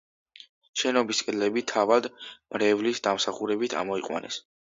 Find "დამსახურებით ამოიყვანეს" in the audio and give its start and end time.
3.09-4.41